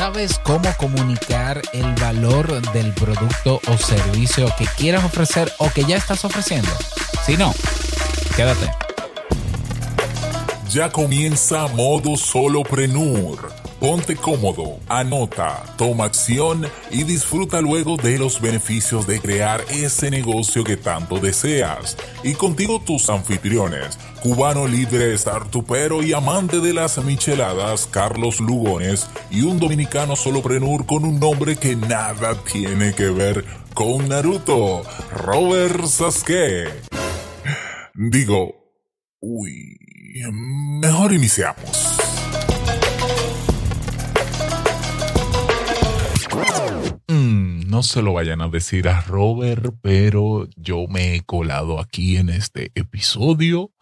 [0.00, 5.98] ¿Sabes cómo comunicar el valor del producto o servicio que quieras ofrecer o que ya
[5.98, 6.70] estás ofreciendo?
[7.26, 7.52] Si no,
[8.34, 8.70] quédate.
[10.70, 13.59] Ya comienza modo soloprenur.
[13.80, 20.64] Ponte cómodo, anota, toma acción y disfruta luego de los beneficios de crear ese negocio
[20.64, 21.96] que tanto deseas.
[22.22, 29.44] Y contigo tus anfitriones, cubano libre, startupero y amante de las micheladas, Carlos Lugones, y
[29.44, 36.68] un dominicano soloprenur con un nombre que nada tiene que ver con Naruto, Robert Sasuke.
[37.94, 38.74] Digo,
[39.20, 39.78] uy,
[40.82, 42.19] mejor iniciamos.
[47.82, 52.72] Se lo vayan a decir a Robert, pero yo me he colado aquí en este
[52.74, 53.72] episodio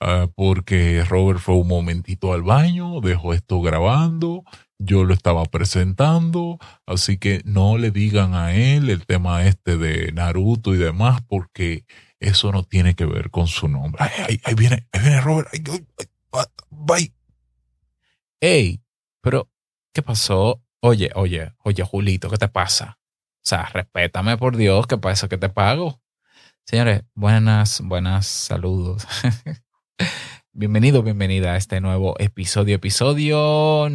[0.00, 4.44] ah, porque Robert fue un momentito al baño, dejó esto grabando,
[4.78, 10.12] yo lo estaba presentando, así que no le digan a él el tema este de
[10.12, 11.84] Naruto y demás porque
[12.20, 14.02] eso no tiene que ver con su nombre.
[14.02, 15.48] Ay, ahí, viene, ahí viene Robert.
[16.70, 17.12] bye.
[18.40, 18.80] Hey,
[19.20, 19.48] pero
[19.92, 20.62] ¿qué pasó?
[20.80, 22.98] Oye, oye, oye, Julito, ¿qué te pasa?
[23.44, 25.28] O sea, respétame por Dios, ¿qué pasa?
[25.28, 26.00] ¿Qué te pago?
[26.64, 29.04] Señores, buenas, buenas saludos.
[30.52, 33.88] Bienvenido, bienvenida a este nuevo episodio, episodio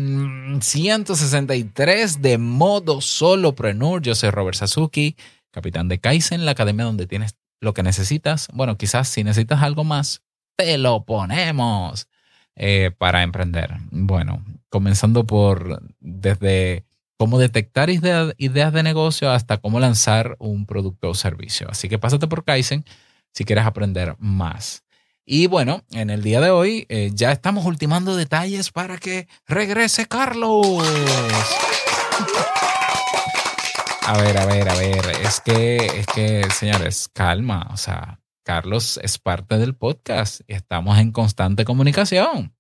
[0.60, 4.02] 163 de Modo Solopreneur.
[4.02, 5.16] Yo soy Robert Sasuki,
[5.52, 8.50] capitán de Kaizen, la academia donde tienes lo que necesitas.
[8.52, 10.24] Bueno, quizás si necesitas algo más,
[10.58, 12.10] te lo ponemos
[12.56, 13.76] eh, para emprender.
[13.92, 16.87] Bueno, comenzando por desde
[17.18, 21.68] cómo detectar ideas de negocio hasta cómo lanzar un producto o servicio.
[21.70, 22.86] Así que pásate por Kaizen
[23.34, 24.84] si quieres aprender más.
[25.26, 30.06] Y bueno, en el día de hoy eh, ya estamos ultimando detalles para que regrese
[30.06, 30.88] Carlos.
[34.06, 38.98] A ver, a ver, a ver, es que, es que, señores, calma, o sea, Carlos
[39.04, 42.54] es parte del podcast y estamos en constante comunicación.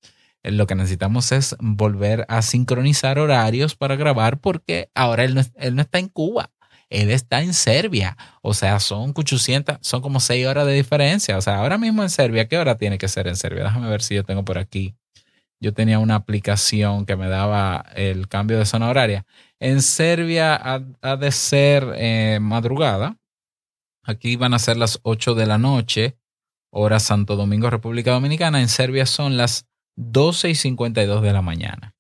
[0.43, 5.75] Lo que necesitamos es volver a sincronizar horarios para grabar porque ahora él no, él
[5.75, 6.51] no está en Cuba,
[6.89, 8.17] él está en Serbia.
[8.41, 11.37] O sea, son 800, son como 6 horas de diferencia.
[11.37, 13.63] O sea, ahora mismo en Serbia, ¿qué hora tiene que ser en Serbia?
[13.63, 14.95] Déjame ver si yo tengo por aquí.
[15.59, 19.25] Yo tenía una aplicación que me daba el cambio de zona horaria.
[19.59, 20.55] En Serbia
[21.01, 23.17] ha, de ser eh, madrugada.
[24.03, 26.17] Aquí van a ser las 8 de la noche,
[26.69, 28.61] hora Santo Domingo, República Dominicana.
[28.61, 29.65] En Serbia son las
[29.97, 31.95] 12 y 52 de la mañana.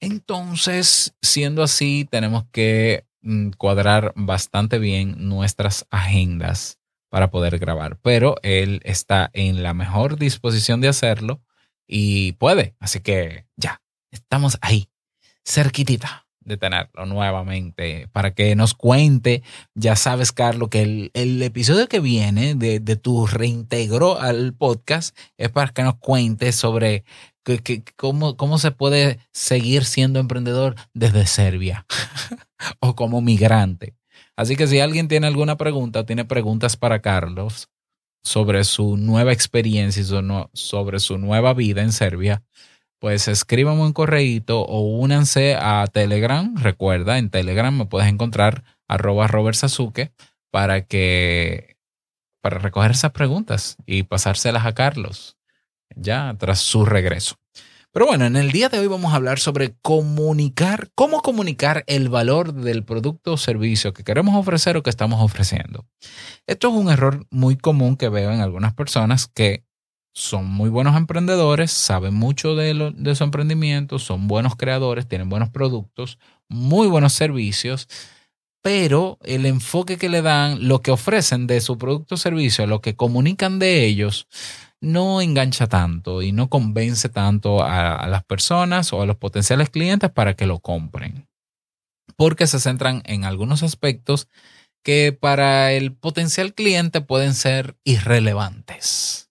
[0.00, 6.78] Entonces, siendo así, tenemos que mm, cuadrar bastante bien nuestras agendas
[7.10, 11.42] para poder grabar, pero él está en la mejor disposición de hacerlo
[11.86, 12.76] y puede.
[12.78, 14.88] Así que ya, estamos ahí,
[15.44, 19.42] cerquitita de tenerlo nuevamente para que nos cuente.
[19.74, 25.50] Ya sabes, Carlos, que el, episodio que viene de, de, tu reintegro al podcast es
[25.50, 27.04] para que nos cuente sobre
[27.96, 31.86] cómo, cómo se puede seguir siendo emprendedor desde Serbia
[32.80, 33.94] o como migrante.
[34.36, 37.68] Así que si alguien tiene alguna pregunta tiene preguntas para Carlos
[38.22, 40.06] sobre su nueva experiencia y
[40.52, 42.42] sobre su nueva vida en Serbia,
[42.98, 46.54] pues escríbame un correíto o únanse a Telegram.
[46.56, 49.56] Recuerda, en Telegram me puedes encontrar arroba Robert
[50.50, 51.76] para que
[52.42, 55.39] para recoger esas preguntas y pasárselas a Carlos
[55.96, 57.36] ya tras su regreso.
[57.92, 62.08] Pero bueno, en el día de hoy vamos a hablar sobre comunicar, cómo comunicar el
[62.08, 65.86] valor del producto o servicio que queremos ofrecer o que estamos ofreciendo.
[66.46, 69.64] Esto es un error muy común que veo en algunas personas que
[70.12, 75.50] son muy buenos emprendedores, saben mucho de, de su emprendimiento, son buenos creadores, tienen buenos
[75.50, 76.18] productos,
[76.48, 77.88] muy buenos servicios,
[78.62, 82.80] pero el enfoque que le dan, lo que ofrecen de su producto o servicio, lo
[82.80, 84.28] que comunican de ellos,
[84.80, 90.10] no engancha tanto y no convence tanto a, las personas o a los potenciales clientes
[90.10, 91.28] para que lo compren.
[92.16, 94.28] Porque se centran en algunos aspectos
[94.82, 99.30] que para el potencial cliente pueden ser irrelevantes.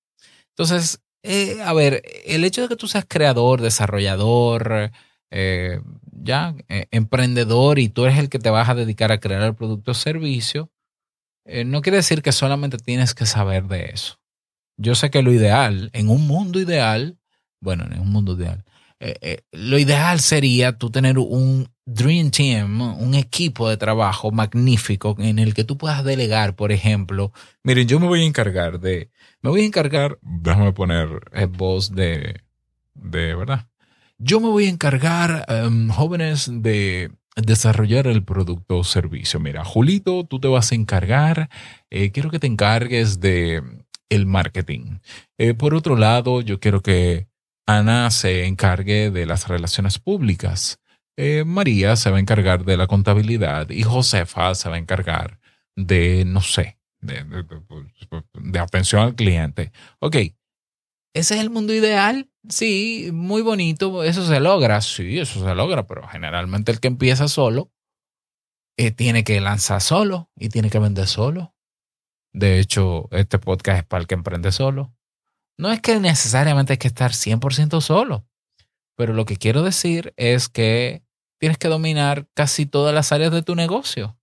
[0.50, 4.92] Entonces, eh, a ver, el hecho de que tú seas creador, desarrollador,
[5.32, 5.82] eh,
[6.12, 9.56] ya, eh, emprendedor y tú eres el que te vas a dedicar a crear el
[9.56, 10.72] producto o servicio,
[11.66, 14.19] no quiere decir que solamente tienes que saber de eso
[14.80, 17.18] yo sé que lo ideal, en un mundo ideal,
[17.60, 18.64] bueno, en un mundo ideal,
[19.02, 25.16] eh, eh, lo ideal sería tú tener un Dream Team, un equipo de trabajo magnífico
[25.20, 27.34] en el que tú puedas delegar, por ejemplo,
[27.64, 29.12] miren, yo me voy a encargar de,
[29.42, 32.42] me voy a encargar, déjame poner eh, voz de,
[32.94, 33.68] de, ¿verdad?
[34.18, 39.40] Yo me voy a encargar, em, jóvenes, de desarrollar el producto o servicio.
[39.40, 41.50] Mira, Julito, tú te vas a encargar,
[41.90, 43.64] quiero que te encargues de
[44.10, 45.00] el marketing.
[45.38, 47.28] Eh, por otro lado, yo quiero que
[47.66, 50.80] Ana se encargue de las relaciones públicas.
[51.18, 55.40] Eh, María se va a encargar de la contabilidad y Josefa se va a encargar
[55.76, 59.72] de, no sé, de, atención al cliente.
[60.00, 62.30] Ok, ¿ese es el mundo ideal?
[62.48, 67.28] Sí, muy bonito, eso se logra, sí, eso se logra, pero generalmente el que empieza
[67.28, 67.72] solo
[68.78, 71.54] eh, tiene que lanzar solo y tiene que vender solo.
[72.34, 74.94] De hecho, este podcast es para el que emprende solo.
[75.58, 78.26] No es que necesariamente hay que estar 100% solo,
[78.96, 81.04] pero lo que quiero decir es que
[81.40, 84.18] tienes que dominar casi todas las áreas de tu negocio.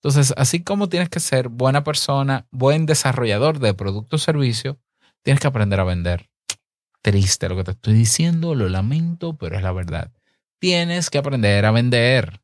[0.00, 4.78] Entonces, así como tienes que ser buena persona, buen desarrollador de producto o servicio,
[5.22, 6.28] tienes que aprender a vender
[7.02, 10.12] triste lo que te estoy diciendo, lo lamento, pero es la verdad.
[10.60, 12.40] Tienes que aprender a vender.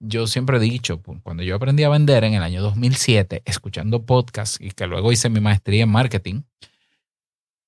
[0.00, 4.58] Yo siempre he dicho, cuando yo aprendí a vender en el año 2007, escuchando podcasts
[4.60, 6.42] y que luego hice mi maestría en marketing,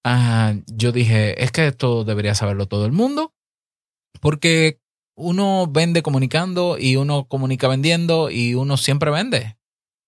[0.05, 3.35] ah, yo dije, es que esto debería saberlo todo el mundo,
[4.21, 4.81] porque
[5.17, 9.57] uno vende comunicando y uno comunica vendiendo y uno siempre vende.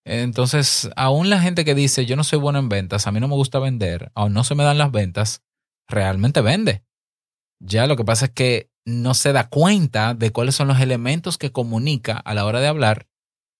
[0.04, 3.28] Entonces, aún la gente que dice, yo no soy bueno en ventas, a mí no
[3.28, 5.42] me gusta vender, o no se me dan las ventas,
[5.88, 6.84] realmente vende.
[7.60, 11.38] Ya lo que pasa es que no se da cuenta de cuáles son los elementos
[11.38, 13.06] que comunica a la hora de hablar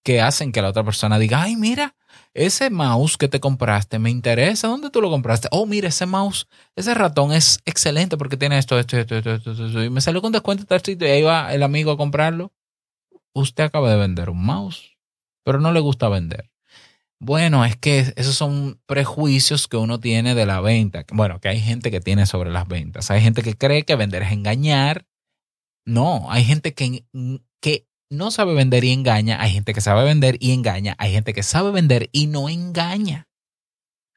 [0.05, 1.95] que hacen que la otra persona diga, ay, mira,
[2.35, 5.49] ese mouse que te compraste me interesa, ¿dónde tú lo compraste?
[5.53, 9.85] Oh, mira, ese mouse, ese ratón es excelente porque tiene esto, esto, esto, esto, esto,
[9.85, 12.53] y me salió con descuento tal y ahí va el amigo a comprarlo.
[13.33, 14.97] Usted acaba de vender un mouse,
[15.45, 16.51] pero no le gusta vender.
[17.25, 21.05] Bueno, es que esos son prejuicios que uno tiene de la venta.
[21.13, 23.13] Bueno, que hay gente que tiene sobre las ventas.
[23.13, 25.07] Hay gente que cree que vender es engañar.
[25.85, 27.05] No, hay gente que,
[27.61, 29.41] que no sabe vender y engaña.
[29.41, 30.95] Hay gente que sabe vender y engaña.
[30.99, 33.29] Hay gente que sabe vender y no engaña.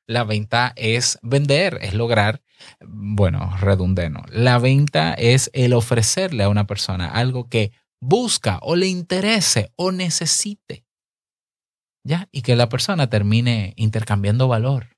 [0.07, 2.44] La venta es vender, es lograr,
[2.85, 4.23] bueno, redundeno.
[4.29, 9.91] La venta es el ofrecerle a una persona algo que busca o le interese o
[9.91, 10.85] necesite.
[12.06, 12.29] ¿ya?
[12.31, 14.95] Y que la persona termine intercambiando valor.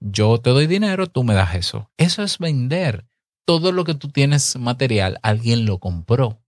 [0.00, 1.90] Yo te doy dinero, tú me das eso.
[1.96, 3.06] Eso es vender.
[3.46, 6.42] Todo lo que tú tienes material, alguien lo compró.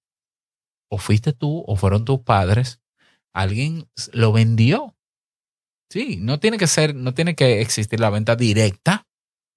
[0.90, 2.80] O fuiste tú, o fueron tus padres.
[3.32, 4.96] Alguien lo vendió.
[5.90, 9.06] Sí, no tiene que ser, no tiene que existir la venta directa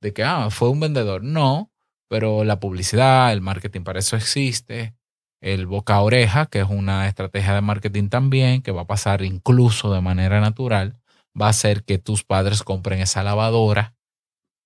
[0.01, 1.23] de que, ah, fue un vendedor.
[1.23, 1.71] No,
[2.09, 4.95] pero la publicidad, el marketing para eso existe
[5.41, 9.23] el boca a oreja, que es una estrategia de marketing también, que va a pasar
[9.23, 10.99] incluso de manera natural,
[11.39, 13.95] va a hacer que tus padres compren esa lavadora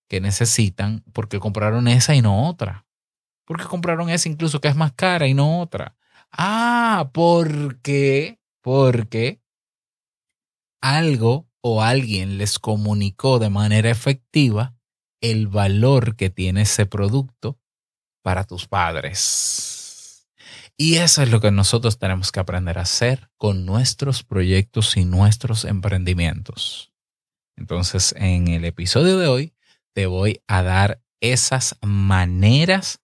[0.07, 2.85] que necesitan porque compraron esa y no otra.
[3.45, 5.95] Porque compraron esa incluso que es más cara y no otra.
[6.31, 9.41] Ah, porque, porque
[10.81, 14.75] algo o alguien les comunicó de manera efectiva
[15.21, 17.57] el valor que tiene ese producto
[18.21, 20.27] para tus padres.
[20.77, 25.05] Y eso es lo que nosotros tenemos que aprender a hacer con nuestros proyectos y
[25.05, 26.91] nuestros emprendimientos.
[27.55, 29.54] Entonces, en el episodio de hoy
[29.95, 32.99] te voy a dar esas maneras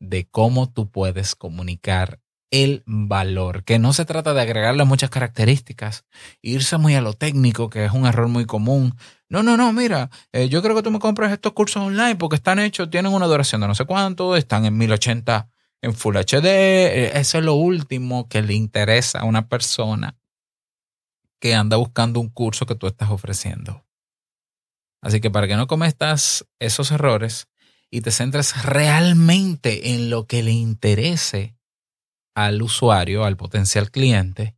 [0.00, 2.18] de cómo tú puedes comunicar
[2.50, 6.04] el valor, que no se trata de agregarle muchas características,
[6.40, 8.96] irse muy a lo técnico, que es un error muy común.
[9.28, 12.36] No, no, no, mira, eh, yo creo que tú me compras estos cursos online porque
[12.36, 15.50] están hechos, tienen una duración de no sé cuánto, están en 1080
[15.82, 16.46] en Full HD.
[16.46, 20.18] Eh, eso es lo último que le interesa a una persona
[21.38, 23.84] que anda buscando un curso que tú estás ofreciendo.
[25.02, 27.48] Así que para que no cometas esos errores
[27.90, 31.56] y te centres realmente en lo que le interese
[32.34, 34.56] al usuario, al potencial cliente,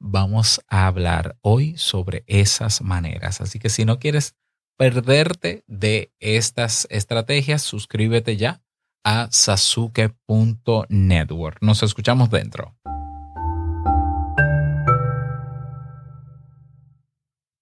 [0.00, 3.40] vamos a hablar hoy sobre esas maneras.
[3.40, 4.34] Así que si no quieres
[4.76, 8.62] perderte de estas estrategias, suscríbete ya
[9.04, 11.58] a sasuke.network.
[11.60, 12.76] Nos escuchamos dentro.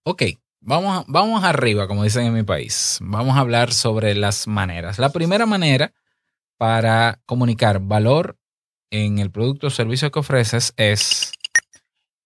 [0.04, 0.22] Ok,
[0.60, 2.98] vamos, vamos arriba, como dicen en mi país.
[3.00, 4.98] Vamos a hablar sobre las maneras.
[4.98, 5.92] La primera manera
[6.56, 8.38] para comunicar valor
[8.90, 11.32] en el producto o servicio que ofreces es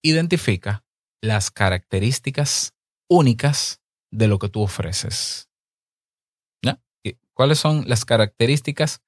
[0.02, 0.84] identifica
[1.20, 2.74] las características
[3.08, 5.48] únicas de lo que tú ofreces.
[7.34, 9.02] ¿Cuáles son las características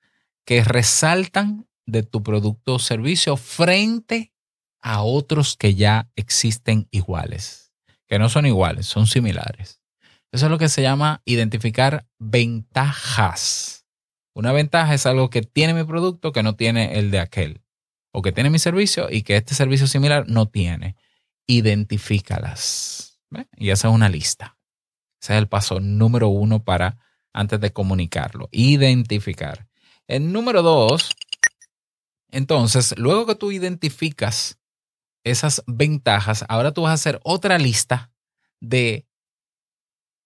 [0.44, 4.32] que resaltan de tu producto o servicio frente
[4.80, 7.65] a otros que ya existen iguales?
[8.06, 9.80] Que no son iguales, son similares.
[10.32, 13.86] Eso es lo que se llama identificar ventajas.
[14.34, 17.62] Una ventaja es algo que tiene mi producto que no tiene el de aquel.
[18.12, 20.96] o que tiene mi servicio y que este servicio similar no tiene.
[21.46, 23.20] Identifícalas.
[23.56, 24.56] Y esa es una lista.
[25.20, 26.98] Ese es el paso número uno para
[27.34, 28.48] antes de comunicarlo.
[28.52, 29.68] Identificar.
[30.06, 31.10] El número dos,
[32.30, 34.58] entonces, luego que tú identificas
[35.26, 38.12] esas ventajas, ahora tú vas a hacer otra lista
[38.60, 39.06] de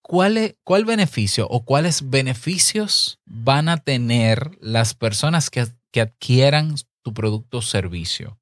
[0.02, 7.14] cuál, cuál beneficio o cuáles beneficios van a tener las personas que, que adquieran tu
[7.14, 8.38] producto o servicio.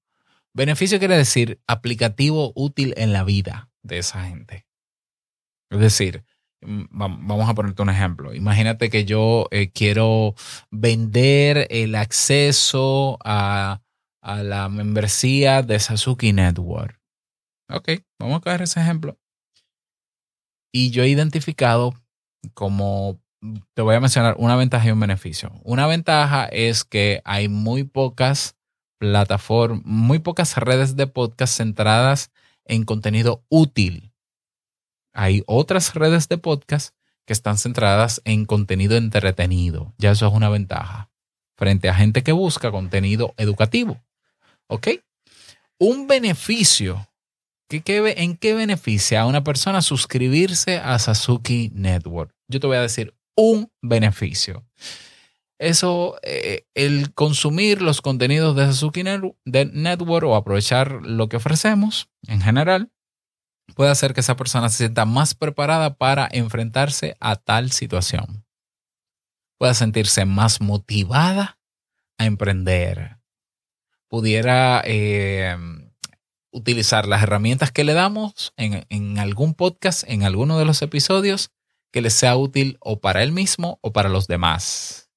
[0.53, 4.67] Beneficio quiere decir aplicativo útil en la vida de esa gente.
[5.71, 6.25] Es decir,
[6.63, 8.35] mm, vamos a ponerte un ejemplo.
[8.35, 10.35] Imagínate que yo eh, quiero
[10.73, 13.81] vender el acceso a
[14.29, 17.01] a la membresía de Sasuke Network.
[17.71, 17.89] Ok,
[18.21, 19.19] vamos a coger ese ejemplo.
[20.71, 21.95] Y yo he identificado
[22.53, 23.23] como,
[23.73, 25.51] te voy a mencionar una ventaja y un beneficio.
[25.65, 28.59] Una ventaja es que hay muy pocas
[28.99, 32.31] plataformas, muy pocas redes de podcast centradas
[32.67, 34.13] en contenido útil.
[35.15, 36.95] Hay otras redes de podcast
[37.25, 39.95] que están centradas en contenido entretenido.
[39.97, 41.11] Ya eso es una ventaja
[41.57, 44.03] frente a gente que busca contenido educativo.
[44.69, 44.89] ¿Ok?
[45.79, 47.09] Un beneficio.
[47.71, 52.35] ¿En qué beneficia a una persona suscribirse a Sasuke Network?
[52.49, 54.67] Yo te voy a decir un beneficio.
[55.59, 59.05] Eso, eh, el consumir los contenidos de Sasuke
[59.45, 62.91] Network o aprovechar lo que ofrecemos en general,
[63.75, 68.47] puede hacer que esa persona se sienta más preparada para enfrentarse a tal situación.
[69.59, 71.59] Pueda sentirse más motivada
[72.19, 73.18] a emprender,
[74.09, 75.57] pudiera eh,
[76.51, 81.51] utilizar las herramientas que le damos en, en algún podcast, en alguno de los episodios,
[81.93, 85.11] que le sea útil o para él mismo o para los demás.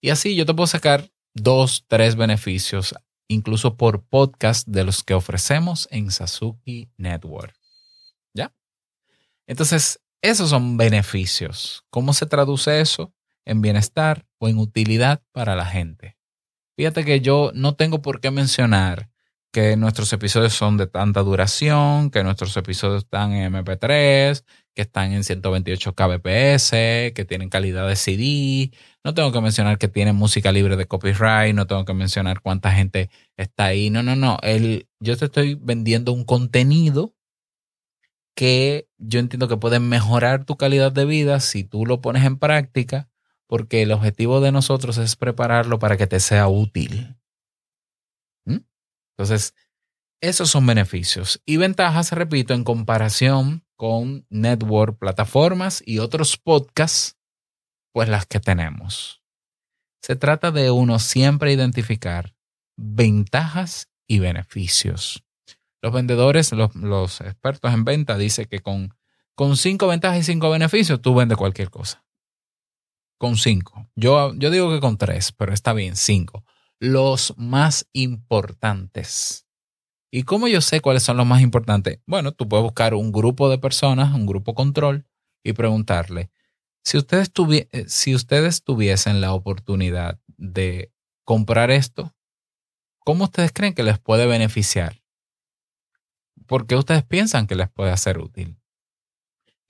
[0.00, 2.94] Y así yo te puedo sacar dos, tres beneficios,
[3.28, 7.56] incluso por podcast de los que ofrecemos en Sasuke Network.
[8.34, 8.54] ¿Ya?
[9.46, 11.84] Entonces, esos son beneficios.
[11.90, 13.12] ¿Cómo se traduce eso
[13.44, 16.13] en bienestar o en utilidad para la gente?
[16.76, 19.10] Fíjate que yo no tengo por qué mencionar
[19.52, 25.12] que nuestros episodios son de tanta duración, que nuestros episodios están en MP3, que están
[25.12, 26.70] en 128 kbps,
[27.14, 28.72] que tienen calidad de CD.
[29.04, 32.72] No tengo que mencionar que tienen música libre de copyright, no tengo que mencionar cuánta
[32.72, 33.90] gente está ahí.
[33.90, 34.38] No, no, no.
[34.42, 37.14] El, yo te estoy vendiendo un contenido
[38.34, 42.38] que yo entiendo que puede mejorar tu calidad de vida si tú lo pones en
[42.40, 43.08] práctica
[43.46, 47.16] porque el objetivo de nosotros es prepararlo para que te sea útil.
[48.46, 48.58] ¿Mm?
[49.16, 49.54] Entonces,
[50.20, 57.18] esos son beneficios y ventajas, repito, en comparación con network, plataformas y otros podcasts,
[57.92, 59.22] pues las que tenemos.
[60.02, 62.34] Se trata de uno siempre identificar
[62.76, 65.24] ventajas y beneficios.
[65.82, 68.94] Los vendedores, los, expertos en venta dicen que con,
[69.34, 72.04] con cinco ventajas y cinco beneficios tú vendes cualquier cosa
[73.24, 73.88] con cinco.
[73.96, 76.44] Yo, yo digo que con tres, pero está bien, cinco.
[76.78, 79.46] Los más importantes.
[80.10, 82.00] ¿Y cómo yo sé cuáles son los más importantes?
[82.06, 85.06] Bueno, tú puedes buscar un grupo de personas, un grupo control,
[85.42, 86.30] y preguntarle,
[86.84, 87.32] si ustedes,
[87.72, 90.92] eh, si ustedes tuviesen la oportunidad de
[91.24, 92.14] comprar esto,
[92.98, 95.02] ¿cómo ustedes creen que les puede beneficiar?
[96.46, 98.58] ¿Por qué ustedes piensan que les puede hacer útil?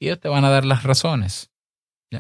[0.01, 1.54] Y ellos te van a dar las razones.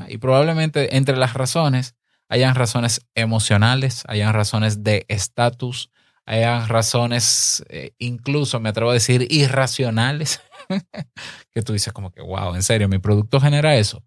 [0.09, 1.95] Y probablemente entre las razones
[2.29, 5.91] hayan razones emocionales, hayan razones de estatus,
[6.27, 10.41] hayan razones, eh, incluso me atrevo a decir, irracionales,
[11.53, 14.03] que tú dices como que, wow, en serio, mi producto genera eso.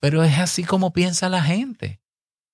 [0.00, 2.00] Pero es así como piensa la gente.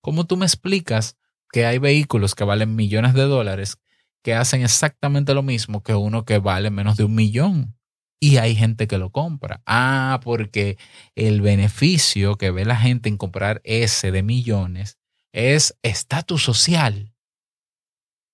[0.01, 1.17] ¿Cómo tú me explicas
[1.53, 3.79] que hay vehículos que valen millones de dólares
[4.23, 7.77] que hacen exactamente lo mismo que uno que vale menos de un millón?
[8.21, 9.63] Y hay gente que lo compra.
[9.67, 10.79] Ah, porque
[11.15, 14.99] el beneficio que ve la gente en comprar ese de millones
[15.33, 17.15] es estatus social.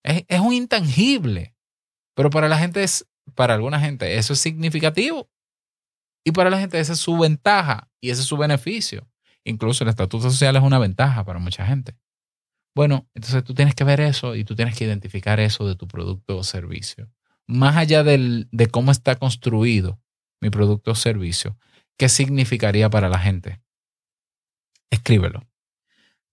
[0.05, 1.55] Es, es, un intangible.
[2.15, 5.29] Pero para la gente es, para alguna gente, eso es significativo.
[6.25, 9.09] Y para la gente esa es su ventaja y ese es su beneficio.
[9.45, 11.97] Incluso el estatus social es una ventaja para mucha gente.
[12.77, 15.89] Bueno, entonces tú tienes que ver eso y tú tienes que identificar eso de tu
[15.89, 17.11] producto o servicio
[17.50, 20.00] más allá del, de cómo está construido
[20.40, 21.59] mi producto o servicio,
[21.99, 23.61] ¿qué significaría para la gente?
[24.90, 25.47] Escríbelo.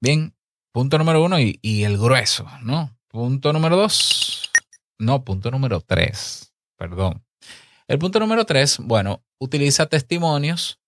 [0.01, 0.35] Bien,
[0.71, 2.95] punto número uno y, y el grueso, ¿no?
[3.09, 4.51] Punto número dos.
[4.99, 6.53] No, punto número tres.
[6.77, 7.25] Perdón.
[7.87, 10.79] El punto número tres, bueno, utiliza testimonios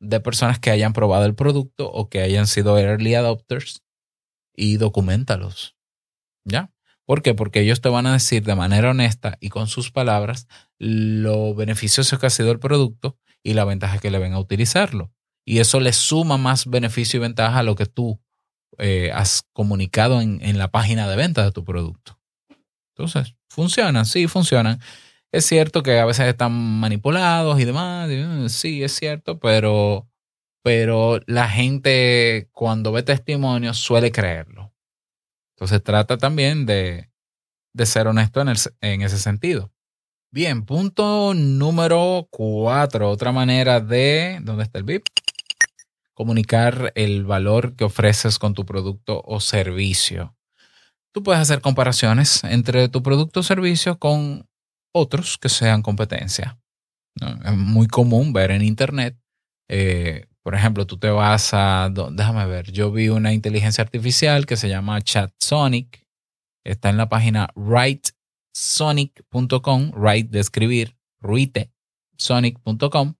[0.00, 3.82] de personas que hayan probado el producto o que hayan sido early adopters
[4.54, 5.76] y documentalos.
[6.44, 6.72] ¿Ya?
[7.08, 7.32] ¿Por qué?
[7.32, 10.46] Porque ellos te van a decir de manera honesta y con sus palabras
[10.78, 15.10] lo beneficioso que ha sido el producto y la ventaja que le ven a utilizarlo.
[15.42, 18.20] Y eso le suma más beneficio y ventaja a lo que tú
[18.76, 22.20] eh, has comunicado en, en la página de venta de tu producto.
[22.94, 24.78] Entonces, funcionan, sí, funcionan.
[25.32, 30.06] Es cierto que a veces están manipulados y demás, eh, sí, es cierto, pero,
[30.62, 34.74] pero la gente cuando ve testimonios suele creerlo.
[35.58, 37.10] Entonces trata también de,
[37.74, 38.48] de ser honesto en,
[38.80, 39.72] en ese sentido.
[40.30, 45.06] Bien, punto número cuatro, otra manera de, ¿dónde está el VIP?
[46.14, 50.36] Comunicar el valor que ofreces con tu producto o servicio.
[51.12, 54.48] Tú puedes hacer comparaciones entre tu producto o servicio con
[54.94, 56.56] otros que sean competencia.
[57.44, 59.18] Es muy común ver en Internet,
[59.68, 64.56] eh, por ejemplo, tú te vas a, déjame ver, yo vi una inteligencia artificial que
[64.56, 66.06] se llama ChatSonic,
[66.64, 70.96] está en la página writesonic.com, write escribir,
[72.16, 73.14] sonic.com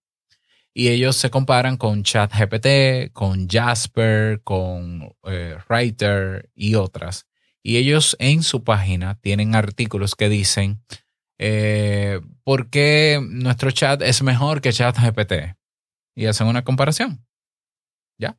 [0.72, 7.26] y ellos se comparan con ChatGPT, con Jasper, con eh, Writer y otras.
[7.62, 10.82] Y ellos en su página tienen artículos que dicen
[11.36, 15.57] eh, por qué nuestro chat es mejor que ChatGPT
[16.18, 17.24] y hacen una comparación.
[18.20, 18.36] ¿Ya?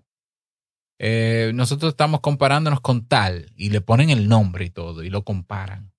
[1.00, 5.24] Eh, nosotros estamos comparándonos con tal y le ponen el nombre y todo y lo
[5.24, 5.93] comparan.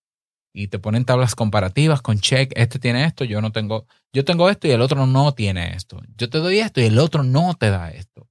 [0.52, 4.50] Y te ponen tablas comparativas con check, este tiene esto, yo no tengo, yo tengo
[4.50, 6.02] esto y el otro no tiene esto.
[6.18, 8.28] Yo te doy esto y el otro no te da esto.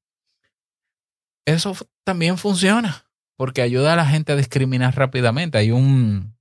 [1.47, 5.57] Eso también funciona porque ayuda a la gente a discriminar rápidamente.
[5.57, 6.37] Hay un,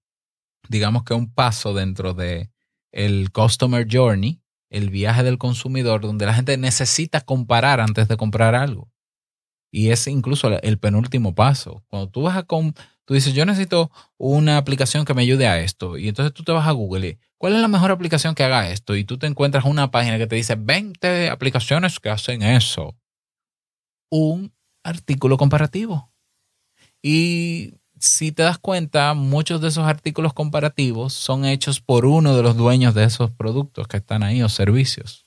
[0.69, 2.51] digamos que un paso dentro de
[2.93, 8.55] el customer journey el viaje del consumidor donde la gente necesita comparar antes de comprar
[8.55, 8.91] algo.
[9.71, 11.85] Y es incluso el penúltimo paso.
[11.89, 15.61] Cuando tú vas a con, tú dices, yo necesito una aplicación que me ayude a
[15.61, 15.99] esto.
[15.99, 18.71] Y entonces tú te vas a Google y, ¿cuál es la mejor aplicación que haga
[18.71, 18.97] esto?
[18.97, 22.97] Y tú te encuentras una página que te dice 20 aplicaciones que hacen eso.
[24.11, 26.13] Un artículo comparativo.
[27.03, 32.43] Y si te das cuenta, muchos de esos artículos comparativos son hechos por uno de
[32.43, 35.27] los dueños de esos productos que están ahí o servicios.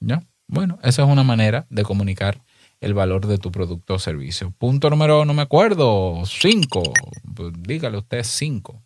[0.00, 0.22] ¿Ya?
[0.46, 2.42] Bueno, esa es una manera de comunicar
[2.80, 4.52] el valor de tu producto o servicio.
[4.58, 6.82] Punto número, no me acuerdo, cinco.
[7.58, 8.82] Dígale usted cinco.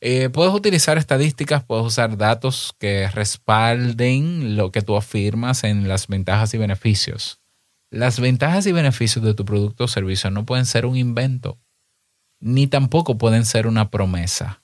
[0.00, 6.08] Eh, puedes utilizar estadísticas, puedes usar datos que respalden lo que tú afirmas en las
[6.08, 7.41] ventajas y beneficios.
[7.92, 11.60] Las ventajas y beneficios de tu producto o servicio no pueden ser un invento,
[12.40, 14.62] ni tampoco pueden ser una promesa.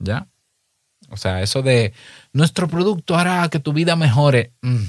[0.00, 0.26] ¿Ya?
[1.10, 1.94] O sea, eso de
[2.32, 4.52] nuestro producto hará que tu vida mejore.
[4.62, 4.82] Mm.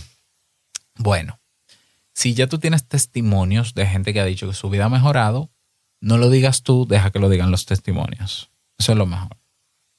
[0.95, 1.39] Bueno,
[2.15, 5.51] si ya tú tienes testimonios de gente que ha dicho que su vida ha mejorado,
[6.01, 8.49] no lo digas tú, deja que lo digan los testimonios.
[8.79, 9.37] Eso es lo mejor.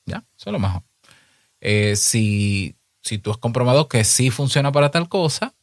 [0.05, 0.25] ¿Ya?
[0.37, 0.83] Eso es lo mejor.
[1.61, 5.55] Eh, si, si tú has comprobado que sí funciona para tal cosa,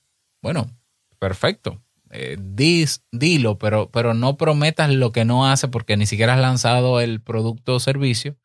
[0.42, 0.72] bueno,
[1.24, 1.82] perfecto.
[2.12, 7.00] Eh, dilo, pero, pero no prometas lo que no hace porque ni siquiera has lanzado
[7.00, 8.36] el producto o servicio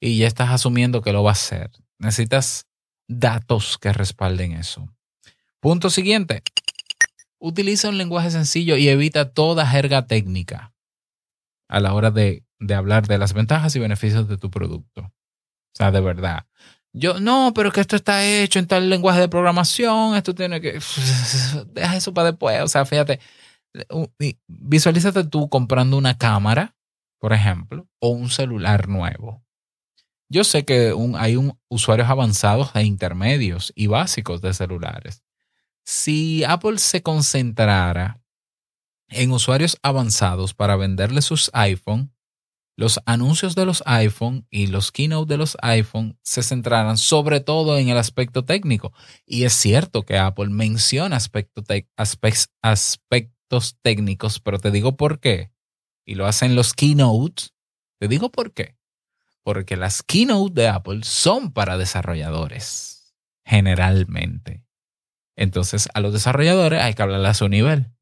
[0.00, 1.70] y ya estás asumiendo que lo va a hacer.
[1.98, 2.66] Necesitas
[3.06, 4.88] datos que respalden eso.
[5.60, 6.42] Punto siguiente.
[7.38, 10.72] Utiliza un lenguaje sencillo y evita toda jerga técnica
[11.68, 15.02] a la hora de, de hablar de las ventajas y beneficios de tu producto.
[15.02, 16.46] O sea, de verdad.
[16.96, 20.80] Yo, no, pero que esto está hecho en tal lenguaje de programación, esto tiene que...
[21.72, 22.62] Deja eso para después.
[22.62, 23.18] O sea, fíjate,
[24.46, 26.76] visualízate tú comprando una cámara,
[27.18, 29.42] por ejemplo, o un celular nuevo.
[30.28, 35.24] Yo sé que hay un, usuarios avanzados e intermedios y básicos de celulares.
[35.84, 38.22] Si Apple se concentrara
[39.08, 42.13] en usuarios avanzados para venderle sus iPhone,
[42.76, 47.78] los anuncios de los iPhone y los keynote de los iPhone se centrarán sobre todo
[47.78, 48.92] en el aspecto técnico.
[49.26, 51.64] Y es cierto que Apple menciona aspectos
[53.82, 55.52] técnicos, pero te digo por qué.
[56.04, 57.54] Y lo hacen los keynotes.
[57.98, 58.76] Te digo por qué.
[59.42, 64.64] Porque las keynote de Apple son para desarrolladores, generalmente.
[65.36, 67.93] Entonces, a los desarrolladores hay que hablarle a su nivel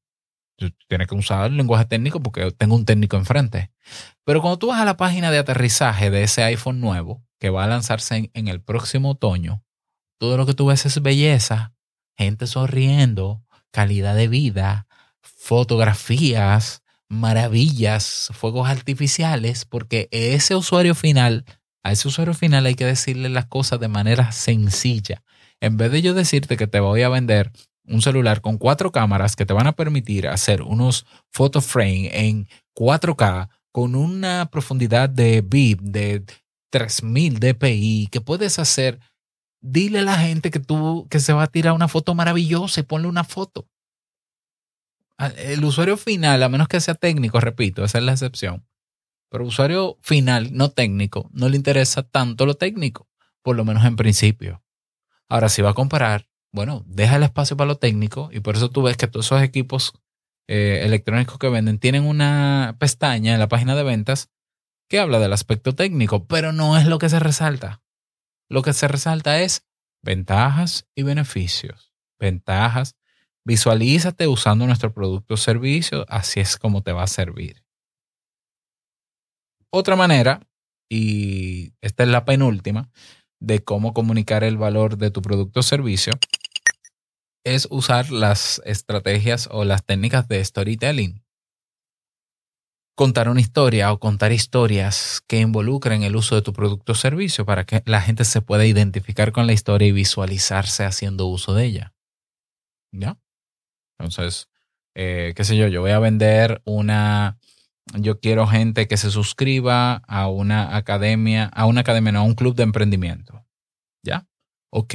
[0.89, 3.71] tienes que usar el lenguaje técnico porque tengo un técnico enfrente.
[4.25, 7.65] Pero cuando tú vas a la página de aterrizaje de ese iPhone nuevo que va
[7.65, 9.65] a lanzarse en, el próximo otoño,
[10.19, 11.73] todo lo que tú ves es belleza,
[12.17, 14.87] gente sonriendo, calidad de vida,
[15.21, 21.45] fotografías, maravillas, fuegos artificiales, porque ese usuario final,
[21.83, 25.23] a ese usuario final hay que decirle las cosas de manera sencilla.
[25.61, 27.53] En vez de yo decirte que te voy a vender
[27.85, 32.49] un celular con cuatro cámaras que te van a permitir hacer unos photo frame en
[32.75, 36.25] 4K con una profundidad de BIP de
[36.71, 39.01] 3000 dpi que puedes hacer,
[39.61, 42.85] dile a la gente que tú que se va a tirar una foto maravillosa y
[42.85, 43.69] ponle una foto.
[45.37, 48.67] El usuario final, a menos que sea técnico, repito, esa es la excepción.
[49.31, 53.09] Pero usuario final, no técnico, no le interesa tanto lo técnico,
[53.43, 54.63] por lo menos en principio.
[55.29, 58.71] Ahora, si va a comparar, bueno, deja el espacio para lo técnico y por eso
[58.71, 59.95] tú ves que todos esos equipos
[60.49, 64.31] eh, electrónicos que venden tienen una pestaña en la página de ventas
[64.89, 67.83] que habla del aspecto técnico, pero no es lo que se resalta.
[68.51, 69.67] Lo que se resalta es
[70.03, 71.95] ventajas y beneficios.
[72.19, 72.97] Ventajas.
[73.45, 77.65] Visualízate usando nuestro producto o servicio, así es como te va a servir.
[79.71, 80.47] Otra manera,
[80.91, 82.91] y esta es la penúltima,
[83.41, 86.13] de cómo comunicar el valor de tu producto o servicio,
[87.45, 91.23] es usar las estrategias o las técnicas de storytelling
[92.95, 97.45] contar una historia o contar historias que involucren el uso de tu producto o servicio
[97.45, 101.65] para que la gente se pueda identificar con la historia y visualizarse haciendo uso de
[101.65, 101.95] ella.
[102.93, 103.19] ¿Ya?
[103.99, 104.51] Entonces,
[104.95, 107.39] eh, qué sé yo, yo voy a vender una,
[107.95, 112.35] yo quiero gente que se suscriba a una academia, a una academia, no, a un
[112.35, 113.45] club de emprendimiento.
[114.05, 114.27] ¿Ya?
[114.71, 114.95] Ok.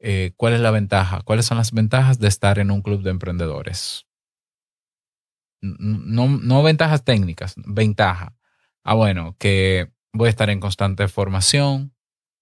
[0.00, 1.22] Eh, ¿Cuál es la ventaja?
[1.22, 4.06] ¿Cuáles son las ventajas de estar en un club de emprendedores?
[5.60, 8.34] no, no ventajas técnicas, ventaja.
[8.84, 11.94] Ah, bueno, que voy a estar en constante formación,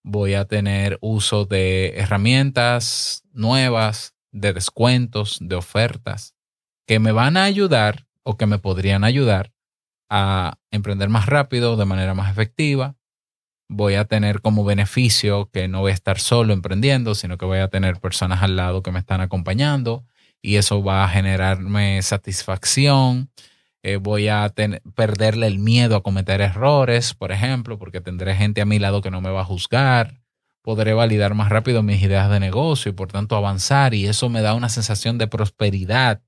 [0.04, 6.34] voy a tener uso de herramientas nuevas, de descuentos, de ofertas,
[6.86, 9.52] que me van a ayudar o que me podrían ayudar
[10.10, 12.95] a emprender más rápido, de manera más efectiva.
[13.68, 17.58] Voy a tener como beneficio que no voy a estar solo emprendiendo, sino que voy
[17.58, 20.04] a tener personas al lado que me están acompañando
[20.40, 23.30] y eso va a generarme satisfacción.
[23.82, 24.52] Eh, voy a
[24.94, 29.10] perderle el miedo a cometer errores, por ejemplo, porque tendré gente a mi lado que
[29.10, 30.20] no me va a juzgar.
[30.62, 34.42] Podré validar más rápido mis ideas de negocio y por tanto avanzar y eso me
[34.42, 36.22] da una sensación de prosperidad.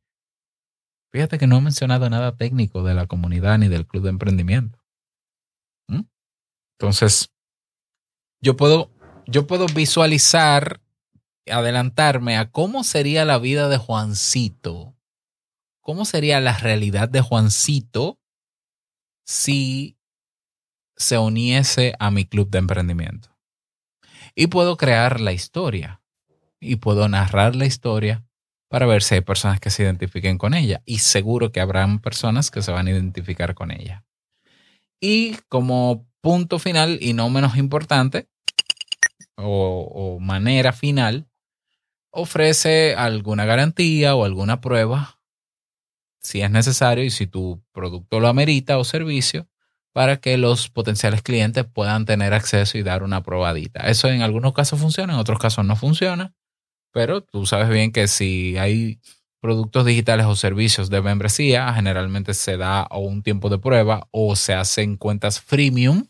[1.11, 4.78] Fíjate que no he mencionado nada técnico de la comunidad ni del club de emprendimiento.
[6.79, 7.33] Entonces,
[8.41, 8.91] yo puedo,
[9.27, 10.81] yo puedo visualizar
[11.51, 14.97] adelantarme a cómo sería la vida de Juancito,
[15.81, 18.21] cómo sería la realidad de Juancito
[19.27, 19.99] si
[20.97, 23.37] se uniese a mi club de emprendimiento.
[24.35, 26.01] Y puedo crear la historia
[26.61, 28.25] y puedo narrar la historia
[28.69, 30.83] para ver si hay personas que se identifiquen con ella.
[30.85, 34.05] Y seguro que habrán personas que se van a identificar con ella.
[35.01, 38.29] Y como punto final y no menos importante,
[39.37, 41.29] o, manera final,
[42.11, 45.21] ofrece alguna garantía o alguna prueba,
[46.21, 49.49] si es necesario y si tu producto lo amerita o servicio,
[49.93, 53.89] para que los potenciales clientes puedan tener acceso y dar una probadita.
[53.89, 56.35] Eso en algunos casos funciona, en otros casos no funciona,
[56.93, 59.01] pero tú sabes bien que si hay
[59.41, 64.55] productos digitales o servicios de membresía, generalmente se da un tiempo de prueba o se
[64.55, 66.07] hacen cuentas freemium.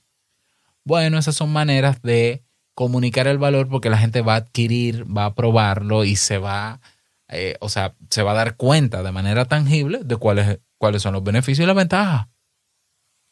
[0.85, 5.27] Bueno, esas son maneras de comunicar el valor porque la gente va a adquirir, va
[5.27, 6.81] a probarlo y se va,
[7.29, 11.13] eh, o sea, se va a dar cuenta de manera tangible de cuáles, cuáles son
[11.13, 12.29] los beneficios y las ventajas.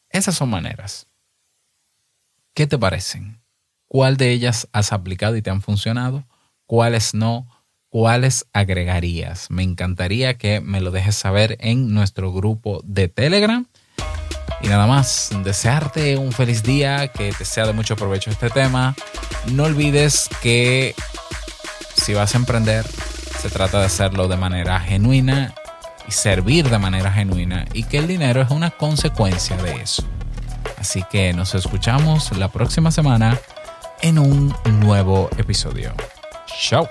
[0.09, 1.07] Esas son maneras.
[2.53, 3.41] ¿Qué te parecen?
[3.87, 6.25] ¿Cuál de ellas has aplicado y te han funcionado?
[6.65, 7.47] ¿Cuáles no?
[7.89, 9.49] ¿Cuáles agregarías?
[9.49, 13.65] Me encantaría que me lo dejes saber en nuestro grupo de Telegram
[14.61, 18.95] y nada más, desearte un feliz día, que te sea de mucho provecho este tema.
[19.51, 20.95] No olvides que
[21.95, 22.85] si vas a emprender,
[23.39, 25.53] se trata de hacerlo de manera genuina
[26.07, 30.03] y servir de manera genuina y que el dinero es una consecuencia de eso.
[30.79, 33.37] Así que nos escuchamos la próxima semana
[34.01, 35.93] en un nuevo episodio.
[36.47, 36.87] Chao.